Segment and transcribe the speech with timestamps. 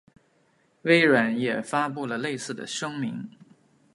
[0.81, 3.29] 微软也发布了类似的声明。